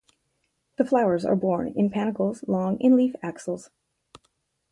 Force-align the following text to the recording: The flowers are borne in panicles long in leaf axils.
The 0.77 0.83
flowers 0.85 1.25
are 1.25 1.35
borne 1.35 1.73
in 1.75 1.91
panicles 1.91 2.43
long 2.47 2.79
in 2.79 2.95
leaf 2.95 3.15
axils. 3.21 3.69